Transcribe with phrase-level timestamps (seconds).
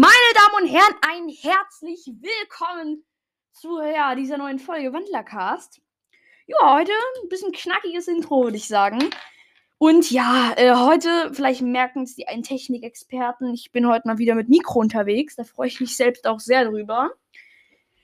[0.00, 3.04] Meine Damen und Herren, ein herzlich willkommen
[3.52, 5.80] zu ja, dieser neuen Folge Wandlercast.
[6.46, 9.10] Ja, heute ein bisschen knackiges Intro, würde ich sagen.
[9.78, 14.36] Und ja, äh, heute, vielleicht merken es die einen Technikexperten, ich bin heute mal wieder
[14.36, 15.34] mit Mikro unterwegs.
[15.34, 17.10] Da freue ich mich selbst auch sehr drüber.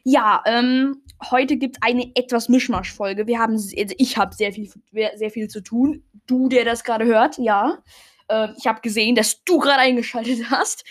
[0.02, 3.28] Ja, ähm, heute gibt es eine etwas Mischmasch-Folge.
[3.28, 6.02] Wir haben, also ich habe sehr viel, sehr viel zu tun.
[6.26, 7.84] Du, der das gerade hört, ja.
[8.26, 10.82] Äh, ich habe gesehen, dass du gerade eingeschaltet hast.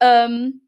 [0.00, 0.62] Ähm,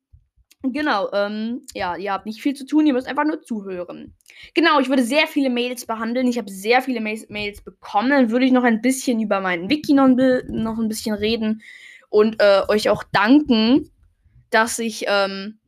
[0.62, 4.14] genau, ähm, ja, ihr habt nicht viel zu tun, ihr müsst einfach nur zuhören.
[4.54, 6.26] Genau, ich würde sehr viele Mails behandeln.
[6.26, 8.10] Ich habe sehr viele Mails, Mails bekommen.
[8.10, 11.62] Dann würde ich noch ein bisschen über meinen Wiki noch, noch ein bisschen reden
[12.10, 13.90] und äh, euch auch danken,
[14.50, 15.58] dass ich ähm,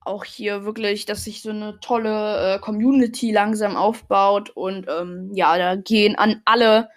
[0.00, 5.58] auch hier wirklich, dass sich so eine tolle äh, Community langsam aufbaut und ähm, ja,
[5.58, 6.88] da gehen an alle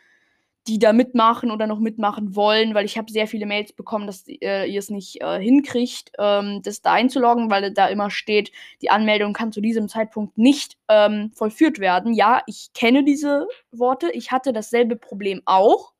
[0.67, 4.27] die da mitmachen oder noch mitmachen wollen, weil ich habe sehr viele Mails bekommen, dass
[4.27, 8.51] äh, ihr es nicht äh, hinkriegt, ähm, das da einzuloggen, weil da immer steht,
[8.81, 12.13] die Anmeldung kann zu diesem Zeitpunkt nicht ähm, vollführt werden.
[12.13, 14.11] Ja, ich kenne diese Worte.
[14.11, 15.93] Ich hatte dasselbe Problem auch.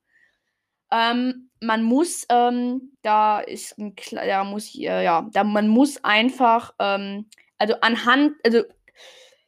[0.91, 6.73] Ähm, man muss, ähm, da ist ein, da muss, äh, ja, da man muss einfach,
[6.80, 7.25] ähm,
[7.57, 8.63] also anhand, also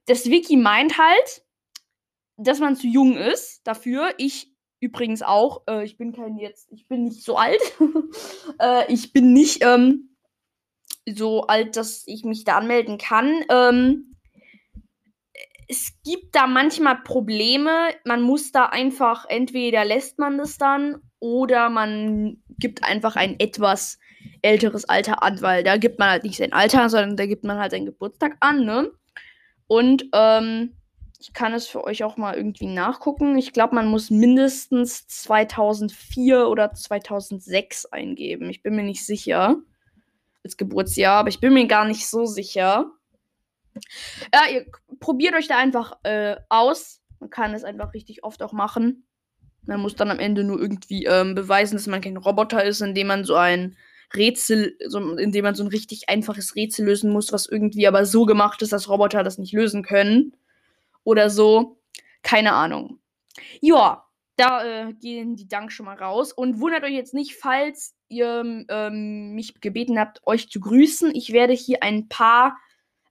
[0.05, 1.43] das Wiki meint halt,
[2.37, 4.13] dass man zu jung ist dafür.
[4.17, 4.50] Ich
[4.81, 5.61] übrigens auch.
[5.69, 7.61] Äh, ich bin kein jetzt, ich bin nicht so alt.
[8.59, 10.17] äh, ich bin nicht ähm,
[11.07, 13.45] so alt, dass ich mich da anmelden kann.
[13.49, 14.15] Ähm,
[15.69, 17.71] es gibt da manchmal Probleme.
[18.03, 23.99] Man muss da einfach, entweder lässt man das dann oder man gibt einfach ein etwas
[24.41, 27.57] älteres Alter an, weil da gibt man halt nicht sein Alter, sondern da gibt man
[27.57, 28.91] halt seinen Geburtstag an, ne?
[29.67, 30.75] Und ähm,
[31.21, 33.37] ich kann es für euch auch mal irgendwie nachgucken.
[33.37, 38.49] Ich glaube, man muss mindestens 2004 oder 2006 eingeben.
[38.49, 39.57] Ich bin mir nicht sicher.
[40.43, 42.91] Als Geburtsjahr, aber ich bin mir gar nicht so sicher.
[44.33, 44.65] Ja, ihr
[44.99, 47.03] probiert euch da einfach äh, aus.
[47.19, 49.05] Man kann es einfach richtig oft auch machen.
[49.61, 53.05] Man muss dann am Ende nur irgendwie ähm, beweisen, dass man kein Roboter ist, indem
[53.05, 53.77] man so ein
[54.15, 58.25] Rätsel, so, indem man so ein richtig einfaches Rätsel lösen muss, was irgendwie aber so
[58.25, 60.33] gemacht ist, dass Roboter das nicht lösen können
[61.03, 61.77] oder so.
[62.21, 62.99] Keine Ahnung.
[63.59, 66.33] Ja, da äh, gehen die Dank schon mal raus.
[66.33, 71.13] Und wundert euch jetzt nicht, falls ihr ähm, mich gebeten habt, euch zu grüßen.
[71.15, 72.57] Ich werde hier ein paar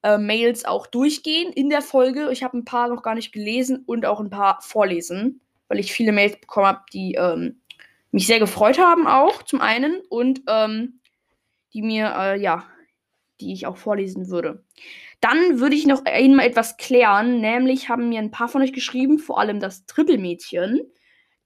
[0.03, 2.31] äh, Mails auch durchgehen in der Folge.
[2.33, 5.93] Ich habe ein paar noch gar nicht gelesen und auch ein paar vorlesen, weil ich
[5.93, 7.61] viele Mails bekommen habe, die ähm,
[8.11, 11.01] mich sehr gefreut haben, auch zum einen und ähm,
[11.73, 12.65] die mir, äh, ja,
[13.41, 14.65] die ich auch vorlesen würde.
[15.21, 19.19] Dann würde ich noch einmal etwas klären, nämlich haben mir ein paar von euch geschrieben,
[19.19, 20.81] vor allem das Trippelmädchen,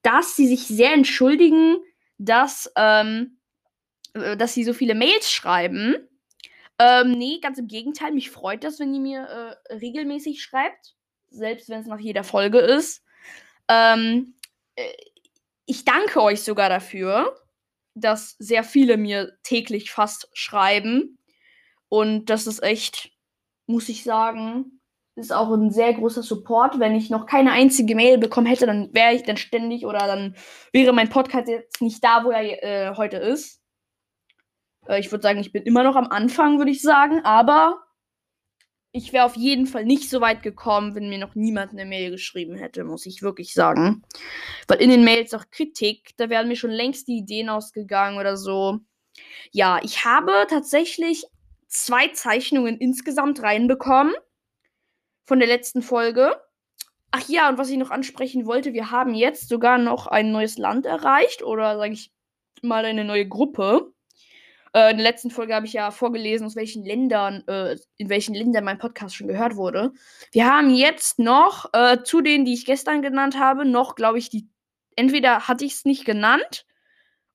[0.02, 1.78] dass sie sich sehr entschuldigen,
[2.18, 3.38] dass, ähm,
[4.14, 5.96] äh, dass sie so viele Mails schreiben.
[6.78, 10.94] Ähm, nee, ganz im Gegenteil, mich freut das, wenn ihr mir äh, regelmäßig schreibt,
[11.30, 13.02] selbst wenn es nach jeder Folge ist.
[13.68, 14.34] Ähm,
[14.76, 14.92] äh,
[15.66, 17.34] ich danke euch sogar dafür,
[17.94, 21.18] dass sehr viele mir täglich fast schreiben.
[21.88, 23.13] Und das ist echt
[23.66, 24.80] muss ich sagen.
[25.16, 26.80] Ist auch ein sehr großer Support.
[26.80, 30.34] Wenn ich noch keine einzige Mail bekommen hätte, dann wäre ich dann ständig oder dann
[30.72, 33.60] wäre mein Podcast jetzt nicht da, wo er äh, heute ist.
[34.88, 37.84] Äh, ich würde sagen, ich bin immer noch am Anfang, würde ich sagen, aber
[38.90, 42.12] ich wäre auf jeden Fall nicht so weit gekommen, wenn mir noch niemand eine Mail
[42.12, 44.02] geschrieben hätte, muss ich wirklich sagen.
[44.68, 48.36] Weil in den Mails auch Kritik, da wären mir schon längst die Ideen ausgegangen oder
[48.36, 48.78] so.
[49.50, 51.24] Ja, ich habe tatsächlich
[51.74, 54.14] zwei Zeichnungen insgesamt reinbekommen
[55.26, 56.36] von der letzten Folge.
[57.10, 60.58] Ach ja, und was ich noch ansprechen wollte, wir haben jetzt sogar noch ein neues
[60.58, 62.12] Land erreicht oder sage ich
[62.62, 63.92] mal eine neue Gruppe.
[64.72, 68.34] Äh, in der letzten Folge habe ich ja vorgelesen, aus welchen Ländern, äh, in welchen
[68.34, 69.92] Ländern mein Podcast schon gehört wurde.
[70.32, 74.30] Wir haben jetzt noch äh, zu denen, die ich gestern genannt habe, noch, glaube ich,
[74.30, 74.48] die.
[74.96, 76.66] Entweder hatte ich es nicht genannt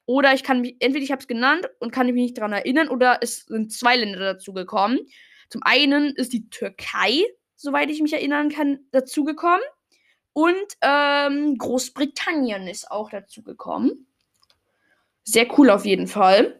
[0.10, 2.90] oder ich kann mich, entweder ich habe es genannt und kann mich nicht daran erinnern,
[2.90, 4.98] oder es sind zwei Länder dazu gekommen.
[5.50, 7.26] Zum einen ist die Türkei,
[7.56, 9.62] soweit ich mich erinnern kann, dazugekommen.
[10.34, 14.08] Und ähm, Großbritannien ist auch dazugekommen.
[15.26, 16.60] Sehr cool auf jeden Fall.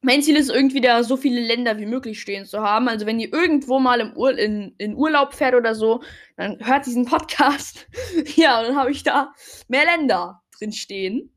[0.00, 2.88] Mein Ziel ist irgendwie da so viele Länder wie möglich stehen zu haben.
[2.88, 6.02] Also wenn ihr irgendwo mal im Ur in, in Urlaub fährt oder so,
[6.38, 7.86] dann hört diesen Podcast.
[8.36, 9.34] ja, und dann habe ich da
[9.68, 11.30] mehr Länder drin stehen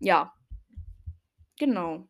[0.00, 0.32] ja.
[1.58, 2.08] Genau.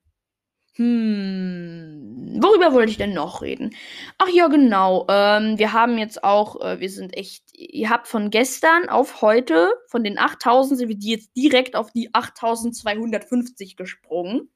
[0.77, 3.75] Hm, worüber wollte ich denn noch reden?
[4.19, 5.07] Ach ja, genau.
[5.11, 9.73] Ähm, wir haben jetzt auch, äh, wir sind echt, ihr habt von gestern auf heute,
[9.89, 14.51] von den 8000 sind wir jetzt direkt auf die 8250 gesprungen.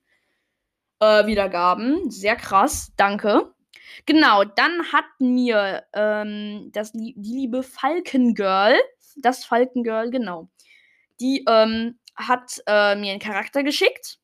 [1.01, 2.11] äh, Wiedergaben.
[2.11, 2.93] Sehr krass.
[2.97, 3.53] Danke.
[4.07, 8.77] Genau, dann hat mir ähm, das, die liebe Falkengirl,
[9.17, 10.49] das Falkengirl, genau,
[11.21, 14.19] die ähm, hat äh, mir einen Charakter geschickt.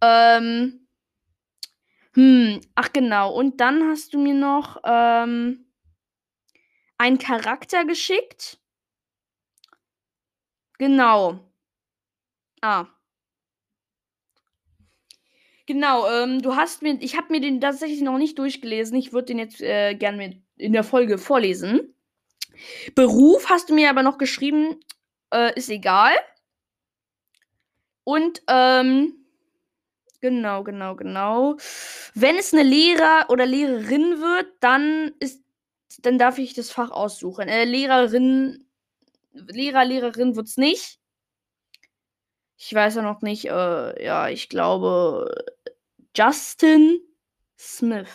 [0.00, 0.86] Ähm,
[2.14, 5.66] hm, ach genau, und dann hast du mir noch ähm,
[6.98, 8.58] einen Charakter geschickt.
[10.78, 11.40] Genau.
[12.60, 12.86] Ah.
[15.66, 18.96] Genau, ähm, du hast mir, ich habe mir den tatsächlich noch nicht durchgelesen.
[18.98, 21.94] Ich würde den jetzt äh, gerne in der Folge vorlesen.
[22.94, 24.76] Beruf hast du mir aber noch geschrieben,
[25.34, 26.14] äh, ist egal.
[28.04, 29.26] Und, ähm,
[30.20, 31.56] genau, genau, genau.
[32.14, 35.42] Wenn es eine Lehrer oder Lehrerin wird, dann ist,
[36.00, 37.48] dann darf ich das Fach aussuchen.
[37.48, 38.66] Äh, Lehrerin,
[39.32, 41.00] Lehrer, Lehrerin wird's nicht.
[42.56, 45.34] Ich weiß ja noch nicht, äh, ja, ich glaube
[46.16, 47.00] Justin
[47.58, 48.08] Smith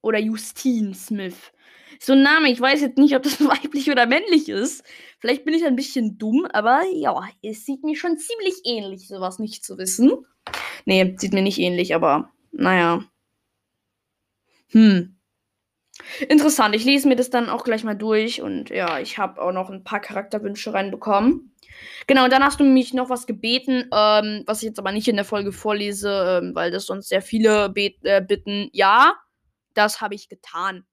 [0.00, 1.51] oder Justine Smith.
[2.04, 4.82] So ein Name, ich weiß jetzt nicht, ob das weiblich oder männlich ist.
[5.20, 9.38] Vielleicht bin ich ein bisschen dumm, aber ja, es sieht mir schon ziemlich ähnlich, sowas
[9.38, 10.26] nicht zu wissen.
[10.84, 13.04] Nee, sieht mir nicht ähnlich, aber naja.
[14.70, 15.16] Hm.
[16.28, 19.52] Interessant, ich lese mir das dann auch gleich mal durch und ja, ich habe auch
[19.52, 21.54] noch ein paar Charakterwünsche reinbekommen.
[22.08, 25.06] Genau, und dann hast du mich noch was gebeten, ähm, was ich jetzt aber nicht
[25.06, 28.70] in der Folge vorlese, ähm, weil das sonst sehr viele äh, bitten.
[28.72, 29.14] Ja,
[29.74, 30.84] das habe ich getan.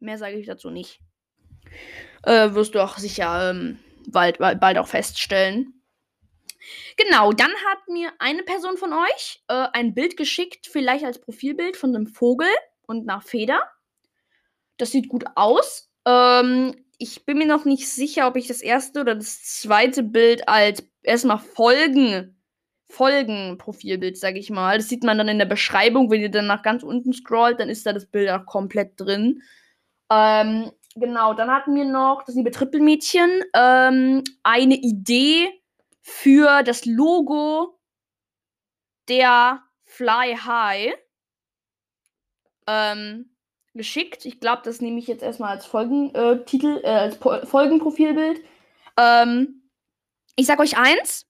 [0.00, 1.00] Mehr sage ich dazu nicht.
[2.22, 3.78] Äh, wirst du auch sicher ähm,
[4.08, 5.72] bald, bald auch feststellen.
[6.96, 11.76] Genau, dann hat mir eine Person von euch äh, ein Bild geschickt, vielleicht als Profilbild
[11.76, 12.48] von einem Vogel
[12.86, 13.60] und nach Feder.
[14.76, 15.90] Das sieht gut aus.
[16.04, 20.48] Ähm, ich bin mir noch nicht sicher, ob ich das erste oder das zweite Bild
[20.48, 22.32] als erstmal Folgen
[22.88, 24.78] Folgen-Profilbild, sag ich mal.
[24.78, 27.68] Das sieht man dann in der Beschreibung, wenn ihr dann nach ganz unten scrollt, dann
[27.68, 29.42] ist da das Bild auch komplett drin.
[30.10, 35.48] Ähm, genau, dann hatten wir noch das liebe Trippelmädchen ähm, eine Idee
[36.00, 37.78] für das Logo
[39.08, 40.94] der Fly High.
[42.68, 43.36] Ähm,
[43.76, 44.24] geschickt.
[44.24, 48.40] Ich glaube, das nehme ich jetzt erstmal als Folgentitel, äh, als po Folgenprofilbild.
[48.96, 49.70] Ähm,
[50.34, 51.26] ich sag euch eins.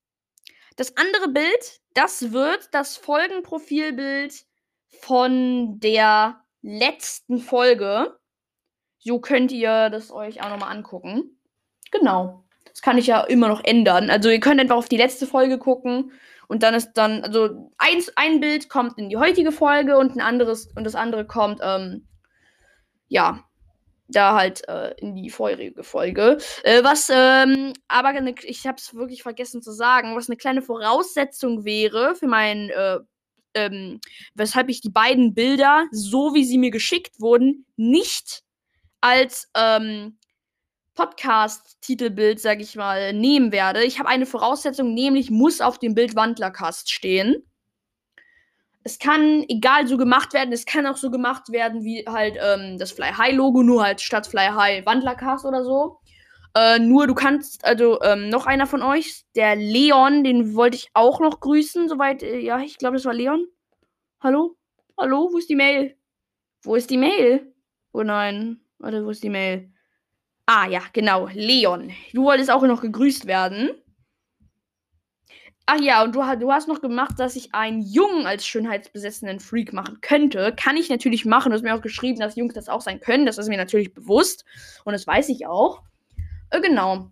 [0.77, 4.45] Das andere Bild, das wird das Folgenprofilbild
[5.01, 8.19] von der letzten Folge.
[9.07, 11.39] So könnt ihr das euch auch nochmal angucken.
[11.93, 12.43] Genau.
[12.65, 14.11] Das kann ich ja immer noch ändern.
[14.11, 16.11] Also ihr könnt einfach auf die letzte Folge gucken
[16.49, 20.21] und dann ist dann, also eins, ein Bild kommt in die heutige Folge und ein
[20.21, 22.09] anderes und das andere kommt ähm,
[23.07, 23.45] ja,
[24.09, 26.39] da halt äh, in die vorherige Folge.
[26.65, 30.63] Äh, was ähm, aber ne, ich habe es wirklich vergessen zu sagen, was eine kleine
[30.63, 32.99] Voraussetzung wäre für mein, äh,
[33.55, 34.01] ähm,
[34.35, 38.43] weshalb ich die beiden Bilder, so wie sie mir geschickt wurden, nicht
[39.01, 40.19] als ähm,
[40.95, 43.85] Podcast-Titelbild, sag ich mal, nehmen werde.
[43.85, 47.45] Ich habe eine Voraussetzung, nämlich muss auf dem Bild Wandlercast stehen
[48.87, 50.53] es kann egal so gemacht werden.
[50.53, 54.01] Es kann auch so gemacht werden wie halt ähm, das Fly High Logo, nur halt
[54.01, 55.99] statt Fly High Wandlercast oder so.
[56.55, 60.91] Äh, nur du kannst, also ähm, noch einer von euch, der Leon, den wollte ich
[60.95, 63.49] auch noch grüßen, soweit, äh, ja, ich glaube, das war Leon.
[64.21, 64.57] Hallo?
[64.97, 65.31] Hallo?
[65.33, 65.97] Wo ist die Mail?
[66.63, 67.53] Wo ist die Mail?
[67.93, 68.61] Oh nein.
[68.79, 69.71] Warte, wo ist die Mail?
[70.47, 71.93] Ah ja, genau, Leon.
[72.13, 73.71] Du wolltest auch noch gegrüßt werden.
[75.69, 79.73] Ach ja, und du, du, hast noch gemacht, dass ich einen Jungen als schönheitsbesessenen Freak
[79.73, 80.55] machen könnte.
[80.57, 81.51] Kann ich natürlich machen.
[81.51, 83.27] Du hast mir auch geschrieben, dass Jungs das auch sein können.
[83.27, 84.45] Das ist mir natürlich bewusst.
[84.85, 85.83] Und das weiß ich auch.
[86.51, 87.11] Äh, genau.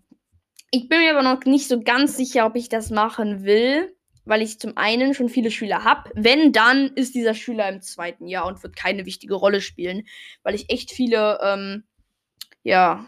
[0.71, 3.94] Ich bin mir aber noch nicht so ganz sicher, ob ich das machen will.
[4.25, 6.09] Weil ich zum einen schon viele Schüler habe.
[6.15, 10.07] Wenn, dann ist dieser Schüler im zweiten Jahr und wird keine wichtige Rolle spielen.
[10.43, 11.83] Weil ich echt viele, ähm,
[12.63, 13.05] ja,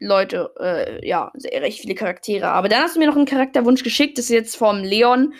[0.00, 2.48] Leute, äh, ja, sehr, recht viele Charaktere.
[2.48, 5.34] Aber dann hast du mir noch einen Charakterwunsch geschickt, das ist jetzt vom Leon.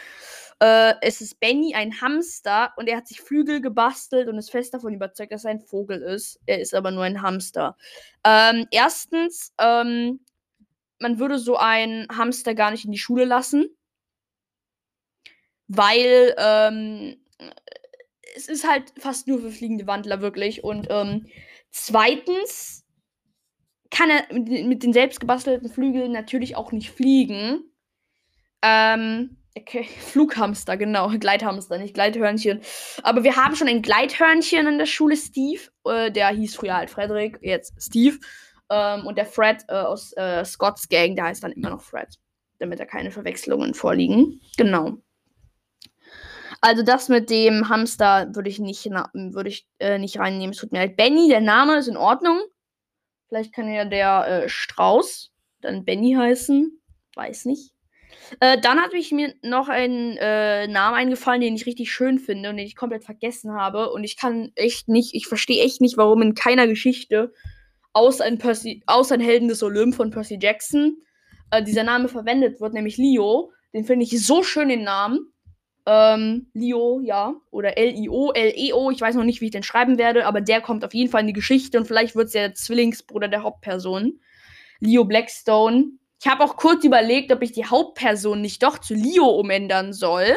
[0.61, 4.73] Äh, es ist Benny, ein Hamster, und er hat sich Flügel gebastelt und ist fest
[4.73, 6.41] davon überzeugt, dass er ein Vogel ist.
[6.47, 7.77] Er ist aber nur ein Hamster.
[8.25, 10.21] Ähm, erstens, ähm,
[11.01, 13.69] man würde so einen Hamster gar nicht in die Schule lassen,
[15.69, 17.17] weil ähm,
[18.37, 20.65] es ist halt fast nur für fliegende Wandler wirklich.
[20.65, 21.27] Und ähm,
[21.71, 22.85] zweitens,
[23.95, 27.63] kann er mit, mit den selbstgebastelten Flügeln natürlich auch nicht fliegen.
[28.63, 31.09] Ähm, okay, Flughamster, genau.
[31.19, 32.61] Gleithamster, nicht Gleithörnchen.
[33.03, 35.63] Aber wir haben schon ein Gleithörnchen in der Schule, Steve.
[35.87, 38.19] Äh, der hieß früher halt Frederik, jetzt Steve.
[38.71, 42.19] Ähm, und der Fred äh, aus äh, Scott's Gang, der heißt dann immer noch Fred.
[42.59, 44.41] Damit da keine Verwechslungen vorliegen.
[44.57, 44.99] Genau.
[46.65, 50.53] Also das mit dem Hamster würde ich nicht, würde ich äh, nicht reinnehmen.
[50.55, 50.97] Es tut mir leid.
[50.97, 52.41] Benny, der Name ist in Ordnung.
[53.29, 55.31] Vielleicht kann ja der äh, Strauß
[55.61, 56.81] dann Benny heißen.
[57.17, 57.75] Weiß nicht.
[58.41, 62.49] Äh, dann hat mich mir noch ein äh, Name eingefallen, den ich richtig schön finde
[62.49, 63.91] und den ich komplett vergessen habe.
[63.91, 67.35] Und ich kann echt nicht, ich verstehe echt nicht, warum in keiner Geschichte
[67.93, 70.97] außer ein, Percy, außer ein Helden des Olymp von Percy Jackson
[71.51, 73.53] äh, dieser Name verwendet wird, nämlich Leo.
[73.75, 75.34] Den finde ich so schön, den Namen.
[75.87, 77.35] Ähm, Leo, ja.
[77.51, 78.91] Oder L-I-O, L-E-O.
[78.91, 81.23] Ich weiß noch nicht, wie ich den schreiben werde, aber der kommt auf jeden Fall
[81.23, 84.21] in die Geschichte und vielleicht wird es ja der Zwillingsbruder der Hauptperson.
[84.81, 85.93] Leo Blackstone.
[86.21, 90.37] Ich habe auch kurz überlegt, ob ich die Hauptperson nicht doch zu Leo umändern soll.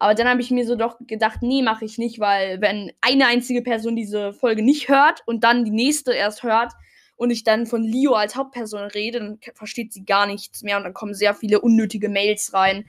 [0.00, 3.26] Aber dann habe ich mir so doch gedacht, nee, mache ich nicht, weil wenn eine
[3.26, 6.72] einzige Person diese Folge nicht hört und dann die nächste erst hört
[7.16, 10.84] und ich dann von Leo als Hauptperson rede, dann versteht sie gar nichts mehr und
[10.84, 12.86] dann kommen sehr viele unnötige Mails rein.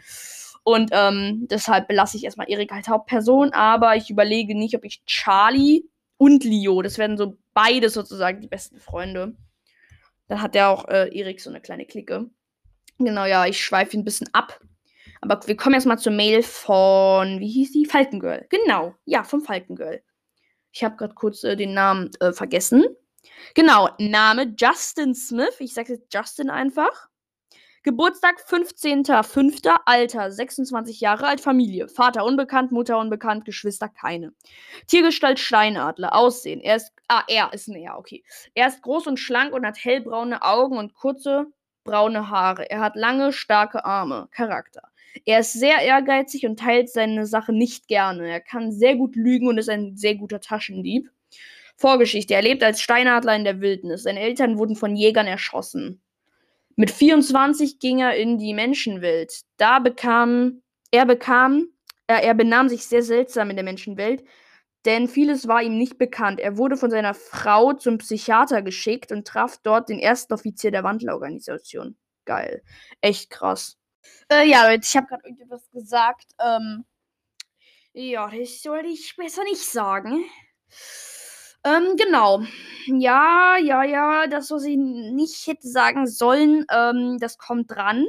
[0.63, 5.03] Und ähm, deshalb belasse ich erstmal Erik als Hauptperson, aber ich überlege nicht, ob ich
[5.05, 5.83] Charlie
[6.17, 9.35] und Leo, das werden so beide sozusagen die besten Freunde.
[10.27, 12.29] Dann hat der auch äh, Erik so eine kleine Clique.
[12.99, 14.59] Genau, ja, ich schweife ein bisschen ab.
[15.21, 17.85] Aber wir kommen erstmal zur Mail von, wie hieß die?
[17.85, 18.45] Falkengirl.
[18.49, 20.01] Genau, ja, vom Falkengirl.
[20.71, 22.85] Ich habe gerade kurz äh, den Namen äh, vergessen.
[23.55, 25.55] Genau, Name Justin Smith.
[25.59, 27.08] Ich sage jetzt Justin einfach.
[27.83, 29.69] Geburtstag 15.05.
[29.85, 31.41] Alter 26 Jahre alt.
[31.41, 31.87] Familie.
[31.87, 34.33] Vater unbekannt, Mutter unbekannt, Geschwister keine.
[34.87, 36.15] Tiergestalt Steinadler.
[36.15, 36.59] Aussehen.
[36.61, 36.91] Er ist.
[37.07, 38.23] Ah, er ist näher, okay.
[38.53, 41.47] Er ist groß und schlank und hat hellbraune Augen und kurze
[41.83, 42.69] braune Haare.
[42.69, 44.27] Er hat lange, starke Arme.
[44.31, 44.83] Charakter.
[45.25, 48.29] Er ist sehr ehrgeizig und teilt seine Sache nicht gerne.
[48.29, 51.09] Er kann sehr gut lügen und ist ein sehr guter Taschendieb.
[51.77, 52.33] Vorgeschichte.
[52.33, 54.03] Er lebt als Steinadler in der Wildnis.
[54.03, 56.01] Seine Eltern wurden von Jägern erschossen.
[56.79, 59.41] Mit 24 ging er in die Menschenwelt.
[59.57, 61.67] Da bekam er bekam
[62.07, 64.23] äh, er benahm sich sehr seltsam in der Menschenwelt,
[64.85, 66.39] denn vieles war ihm nicht bekannt.
[66.39, 70.85] Er wurde von seiner Frau zum Psychiater geschickt und traf dort den ersten Offizier der
[70.85, 71.97] Wandlerorganisation.
[72.23, 72.63] Geil.
[73.01, 73.77] Echt krass.
[74.31, 76.31] Äh, ja, Leute, ich habe gerade irgendetwas gesagt.
[76.39, 76.85] Ähm,
[77.91, 80.23] ja, das sollte ich besser nicht sagen.
[81.63, 82.43] Ähm, genau.
[82.87, 88.07] Ja, ja, ja, das, was ich nicht hätte sagen sollen, ähm, das kommt dran.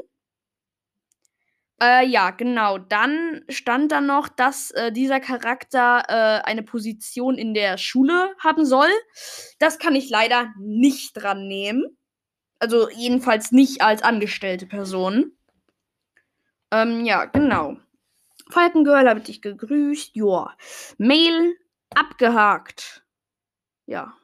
[1.83, 2.79] Äh, ja, genau.
[2.79, 8.67] Dann stand da noch, dass äh, dieser Charakter äh, eine Position in der Schule haben
[8.67, 8.91] soll.
[9.59, 11.97] Das kann ich leider nicht dran nehmen.
[12.59, 15.33] Also jedenfalls nicht als angestellte Person.
[16.71, 17.77] Ähm, ja, genau.
[18.51, 20.15] Falkengirl habe ich dich gegrüßt.
[20.15, 20.55] Joa.
[20.99, 21.57] Mail
[21.95, 23.03] abgehakt.
[23.91, 24.15] Ja.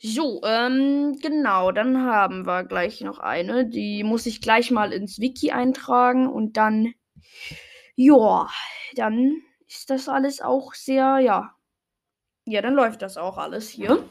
[0.00, 3.64] So, ähm, genau, dann haben wir gleich noch eine.
[3.64, 6.94] Die muss ich gleich mal ins Wiki eintragen und dann,
[7.94, 8.50] ja,
[8.96, 11.54] dann ist das alles auch sehr, ja.
[12.44, 14.04] Ja, dann läuft das auch alles hier.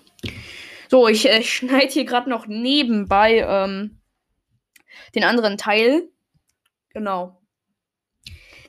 [0.88, 4.00] So, ich äh, schneide hier gerade noch nebenbei ähm,
[5.16, 6.08] den anderen Teil.
[6.92, 7.42] Genau.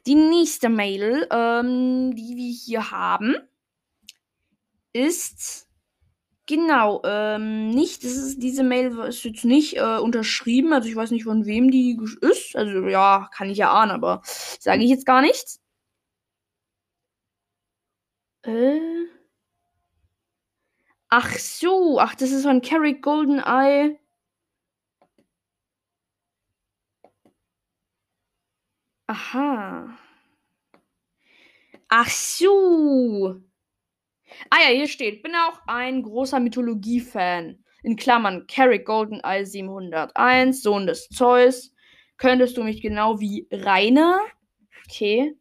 [0.05, 3.37] Die nächste Mail, ähm, die wir hier haben,
[4.95, 5.69] ist
[6.47, 8.05] genau ähm, nicht.
[8.05, 11.71] Das ist diese Mail ist jetzt nicht äh, unterschrieben, also ich weiß nicht von wem
[11.71, 12.57] die ist.
[12.57, 14.23] Also ja, kann ich ja ahnen, aber
[14.61, 15.61] sage ich jetzt gar nichts.
[18.45, 19.09] Äh.
[21.09, 23.99] Ach so, ach, das ist von Carrie Goldeneye.
[29.09, 29.97] Aha.
[31.89, 33.41] Ach so.
[34.50, 37.59] Ah ja, hier steht, bin auch ein großer Mythologie-Fan.
[37.83, 41.73] In Klammern, Carrick Goldeneye 701, Sohn des Zeus.
[42.17, 44.21] Könntest du mich genau wie Rainer?
[44.87, 45.37] Okay.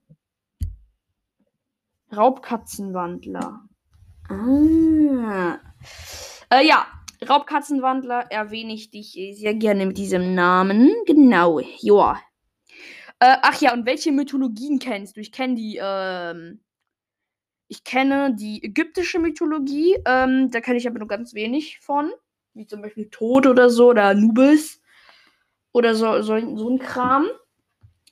[2.15, 3.61] Raubkatzenwandler.
[4.29, 5.59] Ah.
[6.49, 6.85] Äh, ja,
[7.27, 10.91] Raubkatzenwandler erwähne ich dich sehr gerne mit diesem Namen.
[11.05, 12.19] Genau, joa.
[13.19, 15.21] Äh, ach ja, und welche Mythologien kennst du?
[15.21, 16.59] Ich kenne die, ähm,
[17.67, 22.11] ich kenne die ägyptische Mythologie, ähm, da kenne ich aber nur ganz wenig von.
[22.53, 24.81] Wie zum Beispiel Tod oder so, oder Anubis.
[25.71, 27.27] Oder so, so, so ein Kram.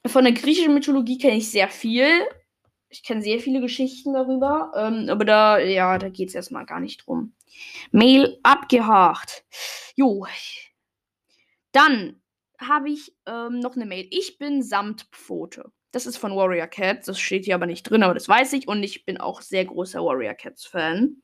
[0.07, 2.07] Von der griechischen Mythologie kenne ich sehr viel.
[2.89, 4.71] Ich kenne sehr viele Geschichten darüber.
[4.75, 7.33] Ähm, aber da, ja, da geht es erstmal gar nicht drum.
[7.91, 9.45] Mail abgehakt.
[9.95, 10.25] Jo.
[11.71, 12.21] Dann
[12.59, 14.07] habe ich ähm, noch eine Mail.
[14.09, 15.71] Ich bin Samtpfote.
[15.91, 17.05] Das ist von Warrior Cats.
[17.05, 18.67] Das steht hier aber nicht drin, aber das weiß ich.
[18.67, 21.17] Und ich bin auch sehr großer Warrior Cats Fan.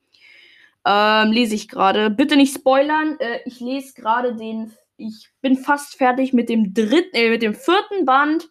[0.86, 2.10] Ähm, lese ich gerade.
[2.10, 3.18] Bitte nicht spoilern.
[3.20, 4.72] Äh, ich lese gerade den.
[4.96, 8.48] Ich bin fast fertig mit dem dritten, äh, mit dem vierten Band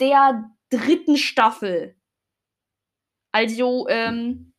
[0.00, 1.94] der dritten Staffel.
[3.32, 4.53] Also, ähm,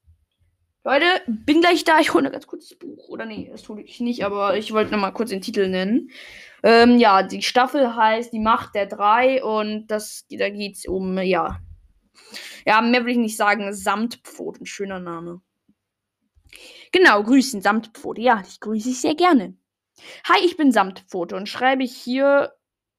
[0.86, 2.00] Leute, bin gleich da.
[2.00, 3.10] Ich hole ganz kurz das Buch.
[3.10, 6.12] Oder nee, das tue ich nicht, aber ich wollte noch mal kurz den Titel nennen.
[6.62, 11.18] Ähm, ja, die Staffel heißt Die Macht der Drei und das, da geht es um,
[11.18, 11.60] ja.
[12.68, 13.74] Ja, mehr will ich nicht sagen.
[13.74, 15.42] Samtpfot, ein schöner Name.
[16.92, 18.22] Genau, grüßen, Samtpfote.
[18.22, 19.58] Ja, ich grüße dich sehr gerne.
[20.30, 22.54] Hi, ich bin Samtpfote und schreibe hier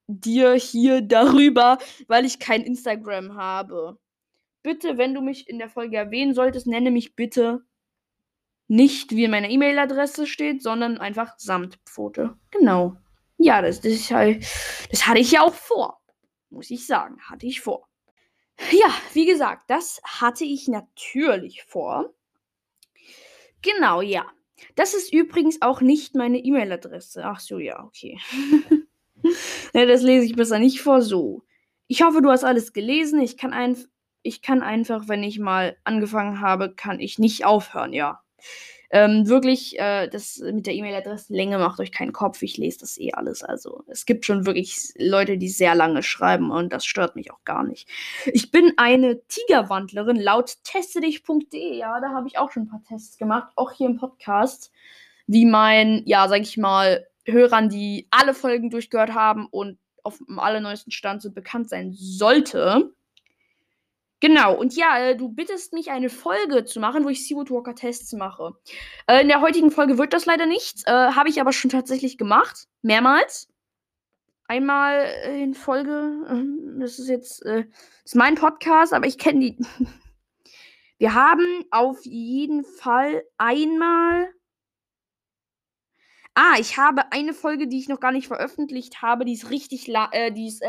[0.07, 1.77] dir hier darüber,
[2.07, 3.97] weil ich kein Instagram habe.
[4.61, 7.66] Bitte, wenn du mich in der Folge erwähnen solltest, nenne mich bitte
[8.67, 12.37] nicht, wie in meiner E-Mail-Adresse steht, sondern einfach Samtpfote.
[12.51, 12.97] Genau.
[13.37, 16.01] Ja, das, das, das hatte ich ja auch vor.
[16.49, 17.87] Muss ich sagen, hatte ich vor.
[18.71, 22.13] Ja, wie gesagt, das hatte ich natürlich vor.
[23.61, 24.25] Genau, ja.
[24.75, 27.23] Das ist übrigens auch nicht meine E-Mail-Adresse.
[27.25, 28.19] Ach so, ja, okay.
[29.73, 31.01] ja, das lese ich besser nicht vor.
[31.01, 31.43] So.
[31.87, 33.21] Ich hoffe, du hast alles gelesen.
[33.21, 33.77] Ich kann, ein,
[34.23, 38.23] ich kann einfach, wenn ich mal angefangen habe, kann ich nicht aufhören, ja.
[38.89, 42.41] Ähm, wirklich, äh, das mit der E-Mail-Adresse Länge macht euch keinen Kopf.
[42.41, 43.43] Ich lese das eh alles.
[43.43, 47.43] Also es gibt schon wirklich Leute, die sehr lange schreiben und das stört mich auch
[47.43, 47.89] gar nicht.
[48.27, 51.75] Ich bin eine Tigerwandlerin laut testedich.de.
[51.75, 54.71] Ja, da habe ich auch schon ein paar Tests gemacht, auch hier im Podcast,
[55.27, 60.39] wie mein, ja, sag ich mal, Hörern, die alle Folgen durchgehört haben und auf dem
[60.39, 62.93] allerneuesten Stand so bekannt sein sollte.
[64.19, 67.75] Genau, und ja, äh, du bittest mich, eine Folge zu machen, wo ich Seawood Walker
[67.75, 68.53] Tests mache.
[69.05, 72.17] Äh, in der heutigen Folge wird das leider nichts, äh, habe ich aber schon tatsächlich
[72.17, 72.67] gemacht.
[72.81, 73.47] Mehrmals.
[74.47, 76.25] Einmal in Folge.
[76.29, 79.57] Ähm, das ist jetzt äh, das ist mein Podcast, aber ich kenne die.
[80.99, 84.29] Wir haben auf jeden Fall einmal
[86.39, 89.25] Ah, ich habe eine Folge, die ich noch gar nicht veröffentlicht habe.
[89.25, 90.61] Die ist richtig lang, äh, die ist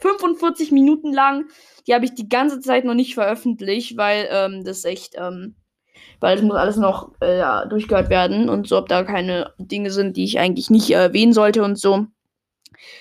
[0.00, 1.46] 45 Minuten lang.
[1.86, 5.56] Die habe ich die ganze Zeit noch nicht veröffentlicht, weil ähm, das echt, ähm,
[6.20, 9.90] weil es muss alles noch äh, ja, durchgehört werden und so, ob da keine Dinge
[9.90, 12.06] sind, die ich eigentlich nicht erwähnen sollte und so.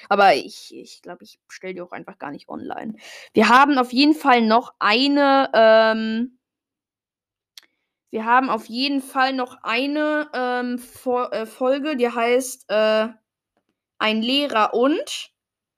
[0.10, 2.96] Aber ich, ich glaube, ich stelle die auch einfach gar nicht online.
[3.34, 6.40] Wir haben auf jeden Fall noch eine, ähm,
[8.10, 10.82] wir haben auf jeden Fall noch eine ähm,
[11.32, 13.08] äh, Folge, die heißt äh,
[13.98, 15.32] Ein Lehrer und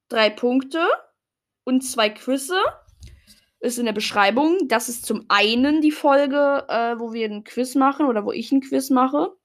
[0.10, 0.86] drei Punkte
[1.66, 2.58] und zwei Quizze.
[3.60, 4.68] Ist in der Beschreibung.
[4.68, 8.52] Das ist zum einen die Folge, äh, wo wir ein Quiz machen oder wo ich
[8.52, 9.36] ein Quiz mache.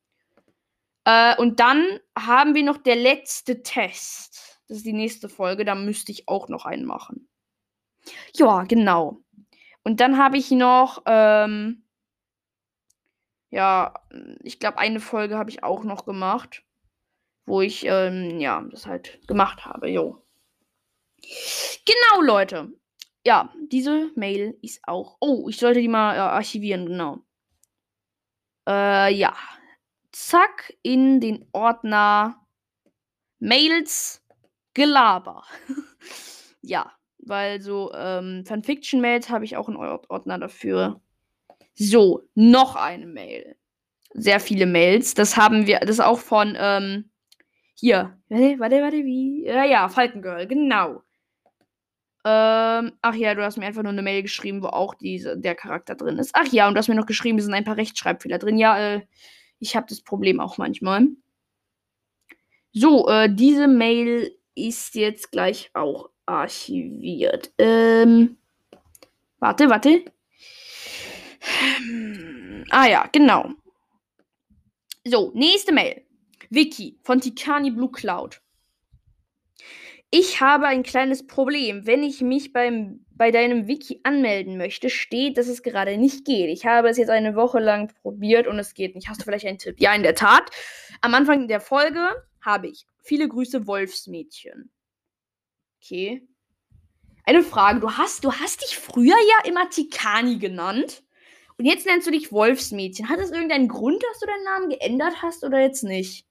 [1.05, 4.61] Äh, und dann haben wir noch der letzte Test.
[4.69, 5.65] Das ist die nächste Folge.
[5.65, 7.29] Da müsste ich auch noch einen machen.
[8.35, 9.23] Ja, genau.
[9.83, 11.03] Und dann habe ich noch.
[11.07, 11.85] Ähm,
[13.51, 13.95] ja,
[14.43, 16.63] ich glaube, eine Folge habe ich auch noch gemacht,
[17.47, 20.25] wo ich, ähm, ja, das halt gemacht habe, jo.
[21.85, 22.73] Genau, Leute.
[23.25, 25.17] Ja, diese Mail ist auch.
[25.21, 27.19] Oh, ich sollte die mal äh, archivieren, genau.
[28.69, 29.37] Äh, ja.
[30.13, 32.47] Zack, in den Ordner
[33.39, 34.25] Mails
[34.75, 35.45] Gelaber.
[36.63, 41.01] ja, weil so ähm, Fanfiction-Mails habe ich auch einen Ordner dafür.
[41.75, 43.57] So, noch eine Mail.
[44.15, 45.15] Sehr viele Mails.
[45.15, 47.11] Das haben wir, das ist auch von, ähm,
[47.75, 48.19] hier.
[48.29, 49.45] Warte, warte, warte, wie?
[49.47, 51.03] Ja, ja, Falkengirl, genau.
[52.25, 55.55] Ähm, ach ja, du hast mir einfach nur eine Mail geschrieben, wo auch diese, der
[55.55, 56.33] Charakter drin ist.
[56.35, 58.59] Ach ja, und du hast mir noch geschrieben, es sind ein paar Rechtschreibfehler drin.
[58.59, 59.01] Ja, äh,
[59.59, 61.07] ich habe das Problem auch manchmal.
[62.73, 67.53] So, äh, diese Mail ist jetzt gleich auch archiviert.
[67.59, 68.37] Ähm,
[69.39, 70.05] warte, warte.
[72.71, 73.51] Ah ja, genau.
[75.05, 76.03] So, nächste Mail.
[76.51, 78.41] Vicky von Tikani Blue Cloud.
[80.13, 81.87] Ich habe ein kleines Problem.
[81.87, 86.51] Wenn ich mich beim, bei deinem Wiki anmelden möchte, steht, dass es gerade nicht geht.
[86.51, 89.09] Ich habe es jetzt eine Woche lang probiert und es geht nicht.
[89.09, 89.77] Hast du vielleicht einen Tipp?
[89.79, 90.51] Ja, in der Tat.
[91.01, 92.09] Am Anfang der Folge
[92.41, 94.71] habe ich viele Grüße Wolfsmädchen.
[95.81, 96.27] Okay.
[97.25, 97.79] Eine Frage.
[97.79, 101.05] Du hast, du hast dich früher ja immer Tikani genannt.
[101.57, 103.09] Und jetzt nennst du dich Wolfsmädchen.
[103.09, 106.27] Hat es irgendeinen Grund, dass du deinen Namen geändert hast oder jetzt nicht?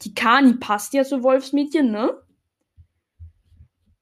[0.00, 2.20] Tikani passt ja zu Wolfsmädchen, ne?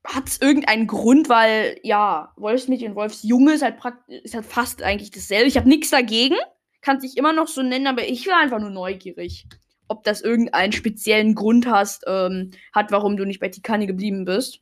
[0.04, 3.76] Hat es irgendeinen Grund, weil, ja, Wolfsmädchen und Wolfsjunge ist halt,
[4.08, 5.46] ist halt fast eigentlich dasselbe.
[5.46, 6.36] Ich habe nichts dagegen.
[6.80, 9.46] Kann sich immer noch so nennen, aber ich war einfach nur neugierig.
[9.88, 14.60] Ob das irgendeinen speziellen Grund hast, ähm, hat, warum du nicht bei Tikani geblieben bist.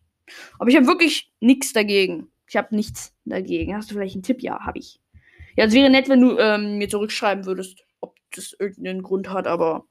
[0.59, 2.29] Aber ich habe wirklich nichts dagegen.
[2.48, 3.77] Ich habe nichts dagegen.
[3.77, 4.42] Hast du vielleicht einen Tipp?
[4.42, 5.01] Ja, habe ich.
[5.57, 9.46] Ja, es wäre nett, wenn du ähm, mir zurückschreiben würdest, ob das irgendeinen Grund hat,
[9.46, 9.87] aber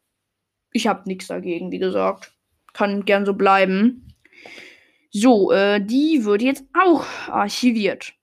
[0.72, 2.34] ich habe nichts dagegen, wie gesagt.
[2.74, 4.14] Kann gern so bleiben.
[5.12, 8.14] So, äh, die wird jetzt auch archiviert.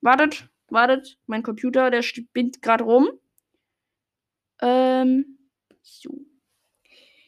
[0.00, 3.08] Wartet, Wartet, mein Computer, der spinnt gerade rum.
[4.60, 5.38] Ähm,
[5.82, 6.10] so.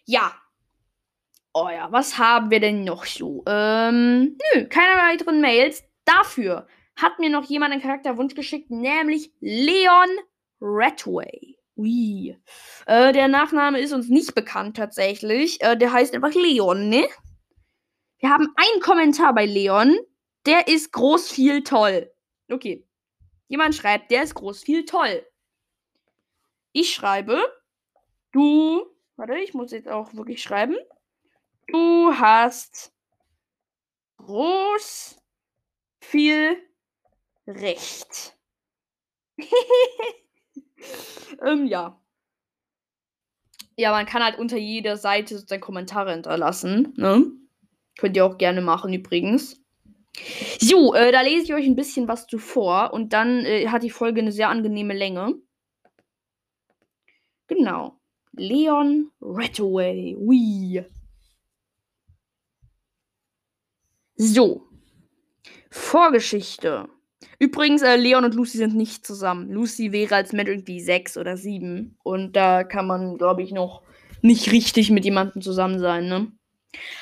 [0.05, 0.35] Ja.
[1.53, 3.43] Oh ja, was haben wir denn noch so?
[3.47, 5.85] Ähm, nö, keine weiteren Mails.
[6.05, 6.67] Dafür
[6.97, 10.09] hat mir noch jemand einen Charakterwunsch geschickt, nämlich Leon
[10.61, 11.57] Redway.
[11.77, 12.37] Ui.
[12.87, 15.63] Äh, der Nachname ist uns nicht bekannt tatsächlich.
[15.63, 17.07] Äh, der heißt einfach Leon, ne?
[18.19, 19.99] Wir haben einen Kommentar bei Leon.
[20.47, 22.13] Der ist groß viel toll.
[22.51, 22.87] Okay.
[23.49, 25.25] Jemand schreibt, der ist groß viel toll.
[26.73, 27.41] Ich schreibe,
[28.33, 28.85] du,
[29.17, 30.77] warte, ich muss jetzt auch wirklich schreiben.
[31.69, 32.93] Du hast
[34.19, 35.21] groß
[36.01, 36.63] viel
[37.47, 38.37] Recht.
[41.45, 42.01] ähm, ja.
[43.77, 46.95] Ja, man kann halt unter jeder Seite sozusagen Kommentare hinterlassen.
[46.97, 47.31] Ne?
[47.99, 49.61] Könnt ihr auch gerne machen übrigens.
[50.59, 53.91] So, äh, da lese ich euch ein bisschen was zuvor und dann äh, hat die
[53.91, 55.35] Folge eine sehr angenehme Länge.
[57.49, 57.99] Genau.
[58.33, 60.17] Leon Redaway.
[60.17, 60.85] Ui.
[64.17, 64.67] So.
[65.71, 66.89] Vorgeschichte.
[67.39, 69.51] Übrigens, äh, Leon und Lucy sind nicht zusammen.
[69.51, 71.99] Lucy wäre als Mensch irgendwie sechs oder sieben.
[72.03, 73.83] Und da kann man, glaube ich, noch
[74.23, 76.33] nicht richtig mit jemandem zusammen sein, ne?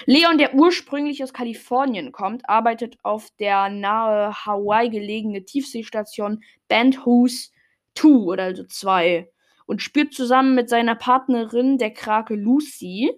[0.07, 7.51] Leon, der ursprünglich aus Kalifornien kommt, arbeitet auf der nahe Hawaii gelegene Tiefseestation Bandhouse
[7.95, 9.31] 2 oder also 2
[9.67, 13.13] und spürt zusammen mit seiner Partnerin, der Krake Lucy,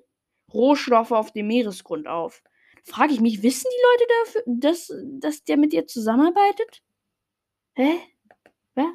[0.53, 2.43] Rohstoffe auf dem Meeresgrund auf.
[2.85, 6.83] Frage ich mich, wissen die Leute dafür, dass, dass der mit ihr zusammenarbeitet?
[7.75, 7.99] Hä?
[8.75, 8.93] Wer?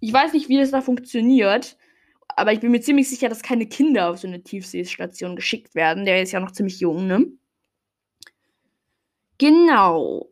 [0.00, 1.78] Ich weiß nicht, wie das da funktioniert,
[2.36, 6.04] aber ich bin mir ziemlich sicher, dass keine Kinder auf so eine Tiefseestation geschickt werden.
[6.04, 7.26] Der ist ja noch ziemlich jung, ne?
[9.38, 10.30] Genau.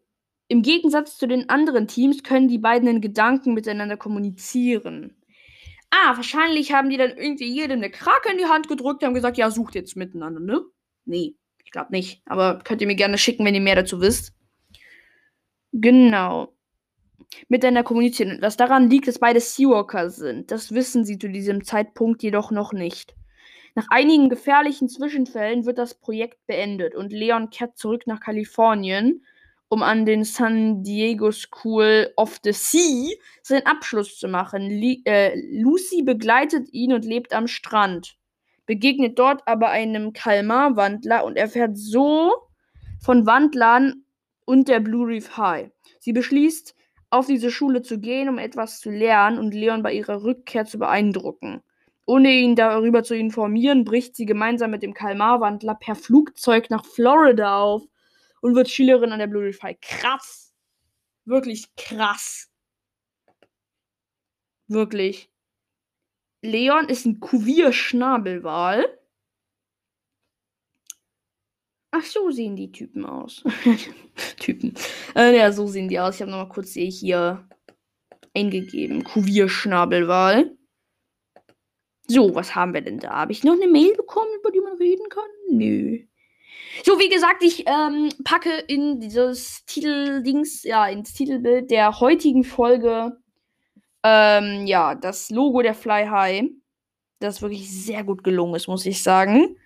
[0.48, 5.16] Im Gegensatz zu den anderen Teams können die beiden in Gedanken miteinander kommunizieren.
[5.90, 9.14] Ah, wahrscheinlich haben die dann irgendwie jedem eine Krake in die Hand gedrückt und haben
[9.14, 10.62] gesagt, ja, sucht jetzt miteinander, ne?
[11.04, 11.34] Nee,
[11.64, 12.22] ich glaube nicht.
[12.26, 14.34] Aber könnt ihr mir gerne schicken, wenn ihr mehr dazu wisst.
[15.72, 16.52] Genau
[17.48, 18.38] miteinander kommunizieren.
[18.40, 20.50] Was daran liegt, dass beide Seawalker sind.
[20.50, 23.14] Das wissen sie zu diesem Zeitpunkt jedoch noch nicht.
[23.74, 29.24] Nach einigen gefährlichen Zwischenfällen wird das Projekt beendet und Leon kehrt zurück nach Kalifornien,
[29.68, 34.68] um an den San Diego School of the Sea seinen Abschluss zu machen.
[34.68, 38.18] Li äh, Lucy begleitet ihn und lebt am Strand,
[38.66, 42.34] begegnet dort aber einem Kalmar-Wandler und erfährt so
[43.00, 44.04] von Wandlern
[44.44, 45.70] und der Blue Reef High.
[45.98, 46.74] Sie beschließt,
[47.12, 50.78] auf diese Schule zu gehen, um etwas zu lernen und Leon bei ihrer Rückkehr zu
[50.78, 51.62] beeindrucken.
[52.06, 57.58] Ohne ihn darüber zu informieren, bricht sie gemeinsam mit dem Kalmar-Wandler per Flugzeug nach Florida
[57.58, 57.82] auf
[58.40, 59.76] und wird Schülerin an der Blue High.
[59.80, 60.54] Krass.
[61.26, 62.50] Wirklich krass.
[64.66, 65.30] Wirklich.
[66.40, 68.86] Leon ist ein Kuvier-Schnabelwal.
[71.94, 73.44] Ach, so sehen die Typen aus.
[74.40, 74.74] Typen.
[75.14, 76.14] Äh, ja, so sehen die aus.
[76.14, 77.46] Ich habe nochmal kurz hier
[78.34, 79.04] eingegeben.
[79.04, 80.56] Kuvierschnabelwahl.
[82.08, 83.10] So, was haben wir denn da?
[83.10, 85.28] Habe ich noch eine Mail bekommen, über die man reden kann?
[85.50, 85.98] Nö.
[86.82, 93.18] So, wie gesagt, ich ähm, packe in dieses Titeldings, ja, ins Titelbild der heutigen Folge,
[94.02, 96.44] ähm, ja, das Logo der Fly High.
[97.20, 99.56] Das wirklich sehr gut gelungen ist, muss ich sagen.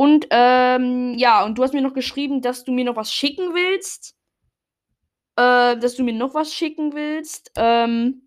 [0.00, 3.52] Und ähm, ja, und du hast mir noch geschrieben, dass du mir noch was schicken
[3.52, 4.16] willst.
[5.36, 7.52] Äh, dass du mir noch was schicken willst.
[7.54, 8.26] Ähm,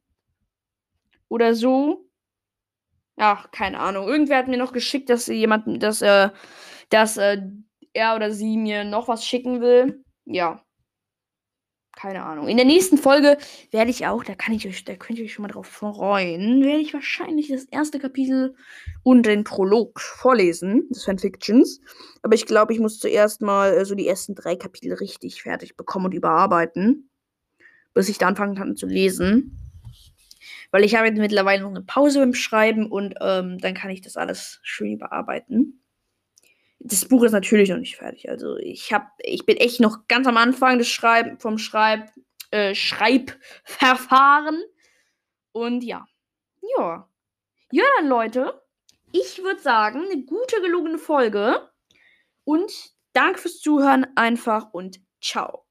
[1.30, 2.08] oder so.
[3.18, 4.08] Ja, keine Ahnung.
[4.08, 6.30] Irgendwer hat mir noch geschickt, dass jemand, dass, äh,
[6.90, 7.42] dass äh,
[7.94, 10.06] er oder sie mir noch was schicken will.
[10.26, 10.63] Ja
[12.04, 12.50] keine Ahnung.
[12.50, 13.38] In der nächsten Folge
[13.72, 16.62] werde ich auch, da kann ich euch, da könnt ihr euch schon mal drauf freuen,
[16.62, 18.56] werde ich wahrscheinlich das erste Kapitel
[19.04, 21.80] und den Prolog vorlesen des Fanfictions.
[22.22, 25.78] Aber ich glaube, ich muss zuerst mal äh, so die ersten drei Kapitel richtig fertig
[25.78, 27.10] bekommen und überarbeiten,
[27.94, 29.58] bis ich da anfangen kann zu lesen.
[30.72, 34.02] Weil ich habe jetzt mittlerweile noch eine Pause beim Schreiben und ähm, dann kann ich
[34.02, 35.83] das alles schön überarbeiten
[36.84, 38.30] das Buch ist natürlich noch nicht fertig.
[38.30, 42.10] Also ich habe, ich bin echt noch ganz am Anfang des Schreib vom Schreib,
[42.52, 44.62] äh, Schreibverfahren.
[45.52, 46.06] Und ja.
[46.78, 47.10] Ja.
[47.72, 48.62] Ja, dann Leute.
[49.12, 51.70] Ich würde sagen, eine gute gelungene Folge.
[52.44, 52.72] Und
[53.14, 55.63] danke fürs Zuhören einfach und ciao.